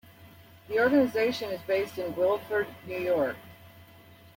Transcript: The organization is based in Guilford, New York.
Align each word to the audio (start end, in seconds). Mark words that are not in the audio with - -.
The 0.67 0.79
organization 0.79 1.51
is 1.51 1.61
based 1.67 1.99
in 1.99 2.13
Guilford, 2.13 2.65
New 2.87 2.97
York. 2.97 3.35